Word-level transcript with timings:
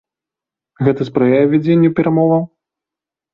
Гэта 0.87 1.07
спрыяе 1.09 1.41
вядзенню 1.51 1.93
перамоваў? 2.01 2.43